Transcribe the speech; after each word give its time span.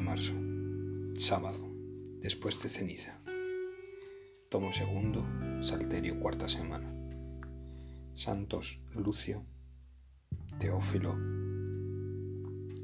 marzo, 0.00 0.32
sábado, 1.16 1.68
después 2.22 2.62
de 2.62 2.68
ceniza. 2.68 3.18
Tomo 4.48 4.72
segundo, 4.72 5.22
Salterio, 5.60 6.18
cuarta 6.18 6.48
semana. 6.48 6.90
Santos 8.14 8.80
Lucio, 8.94 9.44
Teófilo, 10.58 11.12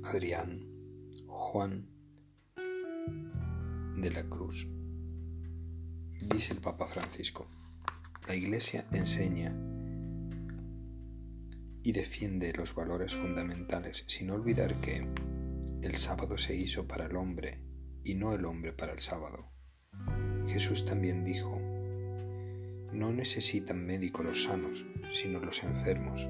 Adrián, 0.04 0.66
Juan 1.26 1.88
de 3.96 4.10
la 4.10 4.24
Cruz. 4.28 4.68
Dice 6.20 6.52
el 6.52 6.60
Papa 6.60 6.88
Francisco, 6.88 7.46
la 8.28 8.34
Iglesia 8.34 8.86
enseña 8.92 9.54
y 11.82 11.92
defiende 11.92 12.52
los 12.52 12.74
valores 12.74 13.14
fundamentales 13.14 14.04
sin 14.08 14.30
olvidar 14.30 14.74
que 14.82 15.06
el 15.84 15.96
sábado 15.96 16.38
se 16.38 16.56
hizo 16.56 16.88
para 16.88 17.04
el 17.04 17.14
hombre 17.14 17.60
y 18.04 18.14
no 18.14 18.32
el 18.32 18.46
hombre 18.46 18.72
para 18.72 18.92
el 18.92 19.00
sábado. 19.00 19.50
Jesús 20.46 20.86
también 20.86 21.24
dijo, 21.24 21.60
no 22.90 23.12
necesitan 23.12 23.84
médico 23.84 24.22
los 24.22 24.44
sanos, 24.44 24.82
sino 25.12 25.40
los 25.40 25.62
enfermos. 25.62 26.26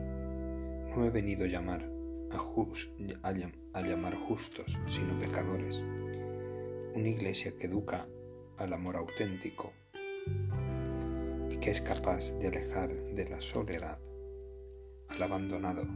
No 0.97 1.05
he 1.05 1.11
venido 1.11 1.45
a 1.45 1.49
llamar 1.49 1.89
a, 2.33 3.29
a 3.79 3.81
llamar 3.83 4.17
justos, 4.17 4.77
sino 4.89 5.19
pecadores. 5.21 5.77
Una 6.97 7.09
iglesia 7.09 7.57
que 7.57 7.67
educa 7.67 8.09
al 8.57 8.73
amor 8.73 8.97
auténtico 8.97 9.73
y 11.49 11.57
que 11.59 11.71
es 11.71 11.81
capaz 11.81 12.33
de 12.41 12.49
alejar 12.49 12.91
de 12.91 13.29
la 13.29 13.41
soledad 13.41 14.01
al 15.11 15.23
abandonado 15.23 15.87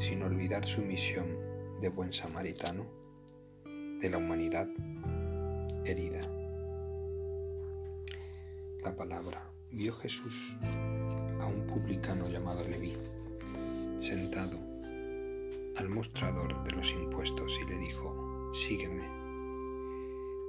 sin 0.00 0.24
olvidar 0.24 0.66
su 0.66 0.82
misión 0.82 1.49
de 1.80 1.88
buen 1.88 2.12
samaritano 2.12 2.86
de 3.64 4.10
la 4.10 4.18
humanidad 4.18 4.68
herida. 5.84 6.20
La 8.82 8.94
palabra 8.94 9.50
vio 9.70 9.94
Jesús 9.94 10.56
a 11.40 11.46
un 11.46 11.66
publicano 11.66 12.28
llamado 12.28 12.66
Leví 12.68 12.96
sentado 13.98 14.58
al 15.76 15.88
mostrador 15.88 16.62
de 16.64 16.70
los 16.72 16.92
impuestos 16.92 17.58
y 17.62 17.70
le 17.70 17.78
dijo, 17.78 18.52
sígueme. 18.54 19.08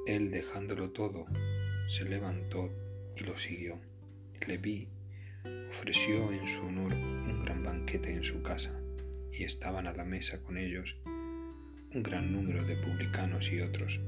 Él 0.07 0.31
dejándolo 0.31 0.91
todo, 0.91 1.25
se 1.88 2.03
levantó 2.03 2.69
y 3.16 3.21
lo 3.21 3.38
siguió. 3.38 3.79
Leví 4.47 4.89
ofreció 5.69 6.31
en 6.31 6.47
su 6.47 6.66
honor 6.66 6.93
un 6.93 7.41
gran 7.43 7.63
banquete 7.63 8.13
en 8.13 8.23
su 8.23 8.41
casa 8.43 8.81
y 9.31 9.43
estaban 9.43 9.88
a 9.88 9.93
la 9.93 10.03
mesa 10.03 10.41
con 10.43 10.57
ellos 10.57 10.97
un 11.94 12.03
gran 12.03 12.31
número 12.31 12.64
de 12.66 12.78
publicanos 12.78 13.52
y 13.52 13.59
otros. 13.59 14.00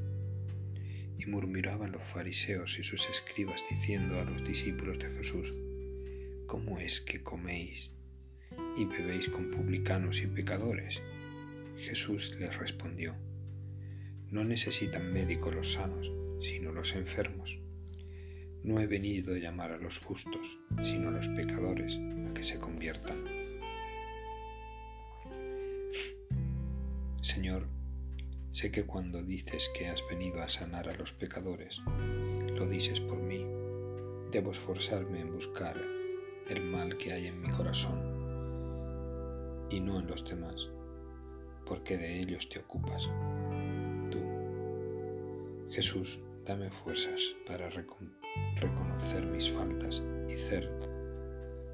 Y 1.18 1.26
murmuraban 1.26 1.92
los 1.92 2.04
fariseos 2.04 2.80
y 2.80 2.84
sus 2.84 3.10
escribas 3.10 3.64
diciendo 3.70 4.20
a 4.20 4.24
los 4.24 4.44
discípulos 4.44 5.00
de 5.00 5.10
Jesús, 5.12 5.54
¿cómo 6.48 6.80
es 6.80 7.02
que 7.02 7.22
coméis 7.22 7.92
y 8.78 8.86
bebéis 8.86 9.28
con 9.28 9.52
publicanos 9.52 10.22
y 10.22 10.28
pecadores? 10.28 11.02
Jesús 11.78 12.38
les 12.40 12.58
respondió, 12.58 13.16
no 14.32 14.46
necesitan 14.46 15.12
médico 15.12 15.52
los 15.52 15.74
sanos, 15.74 16.12
sino 16.42 16.72
los 16.72 16.96
enfermos. 16.96 17.60
No 18.64 18.80
he 18.80 18.88
venido 18.88 19.36
a 19.36 19.40
llamar 19.40 19.74
a 19.74 19.78
los 19.78 19.98
justos, 19.98 20.58
sino 20.82 21.10
a 21.10 21.12
los 21.12 21.28
pecadores 21.28 22.00
a 22.30 22.34
que 22.34 22.44
se 22.44 22.60
conviertan. 22.60 23.43
Señor, 27.24 27.68
sé 28.52 28.70
que 28.70 28.84
cuando 28.84 29.24
dices 29.24 29.72
que 29.74 29.88
has 29.88 30.06
venido 30.10 30.44
a 30.44 30.50
sanar 30.50 30.90
a 30.90 30.94
los 30.94 31.14
pecadores, 31.14 31.82
lo 32.54 32.68
dices 32.68 33.00
por 33.00 33.18
mí. 33.18 33.46
Debo 34.30 34.52
esforzarme 34.52 35.22
en 35.22 35.32
buscar 35.32 35.82
el 36.50 36.62
mal 36.66 36.98
que 36.98 37.14
hay 37.14 37.28
en 37.28 37.40
mi 37.42 37.50
corazón 37.50 37.98
y 39.70 39.80
no 39.80 40.02
en 40.02 40.08
los 40.08 40.26
demás, 40.26 40.68
porque 41.66 41.96
de 41.96 42.20
ellos 42.20 42.50
te 42.50 42.60
ocupas. 42.60 43.10
Tú, 44.12 44.20
Jesús, 45.72 46.20
dame 46.46 46.72
fuerzas 46.84 47.22
para 47.48 47.70
reconocer 47.70 49.26
mis 49.28 49.50
faltas 49.50 50.04
y 50.28 50.34
ser 50.34 50.70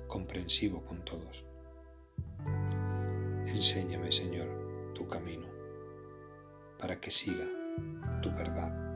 comprensivo 0.08 0.86
con 0.86 1.04
todos. 1.06 1.44
Enséñame, 3.48 4.12
Señor, 4.12 4.69
tu 5.00 5.08
camino, 5.08 5.48
para 6.78 7.00
que 7.00 7.10
siga 7.10 7.48
tu 8.22 8.30
verdad. 8.32 8.89